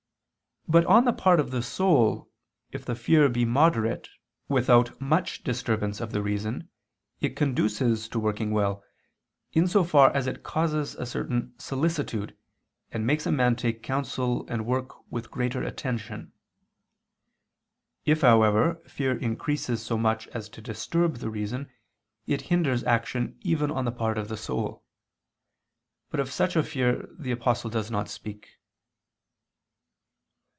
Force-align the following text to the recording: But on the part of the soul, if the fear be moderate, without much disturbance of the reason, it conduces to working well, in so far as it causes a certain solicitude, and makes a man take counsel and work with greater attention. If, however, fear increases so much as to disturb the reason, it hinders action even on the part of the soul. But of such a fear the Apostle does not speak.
But 0.67 0.85
on 0.85 1.03
the 1.03 1.11
part 1.11 1.41
of 1.41 1.51
the 1.51 1.61
soul, 1.61 2.31
if 2.71 2.85
the 2.85 2.95
fear 2.95 3.27
be 3.27 3.43
moderate, 3.43 4.07
without 4.47 5.01
much 5.01 5.43
disturbance 5.43 5.99
of 5.99 6.13
the 6.13 6.21
reason, 6.21 6.69
it 7.19 7.35
conduces 7.35 8.07
to 8.07 8.19
working 8.19 8.51
well, 8.51 8.81
in 9.51 9.67
so 9.67 9.83
far 9.83 10.11
as 10.15 10.27
it 10.27 10.43
causes 10.43 10.95
a 10.95 11.05
certain 11.05 11.53
solicitude, 11.59 12.37
and 12.89 13.05
makes 13.05 13.25
a 13.25 13.33
man 13.33 13.57
take 13.57 13.83
counsel 13.83 14.45
and 14.47 14.65
work 14.65 15.11
with 15.11 15.29
greater 15.31 15.61
attention. 15.61 16.31
If, 18.05 18.21
however, 18.21 18.75
fear 18.87 19.17
increases 19.17 19.81
so 19.83 19.97
much 19.97 20.29
as 20.29 20.47
to 20.49 20.61
disturb 20.61 21.17
the 21.17 21.29
reason, 21.31 21.69
it 22.27 22.43
hinders 22.43 22.81
action 22.85 23.35
even 23.41 23.71
on 23.71 23.83
the 23.83 23.91
part 23.91 24.17
of 24.17 24.29
the 24.29 24.37
soul. 24.37 24.85
But 26.09 26.21
of 26.21 26.31
such 26.31 26.55
a 26.55 26.63
fear 26.63 27.09
the 27.19 27.31
Apostle 27.31 27.69
does 27.71 27.91
not 27.91 28.07
speak. 28.07 28.47